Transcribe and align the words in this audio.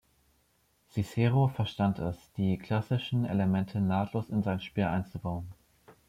Cicero 0.89 1.49
verstand 1.49 1.99
es, 1.99 2.17
die 2.35 2.57
klassischen 2.57 3.23
Elemente 3.23 3.79
nahtlos 3.79 4.29
in 4.31 4.41
sein 4.41 4.59
Spiel 4.59 4.85
einzubauen. 4.85 5.47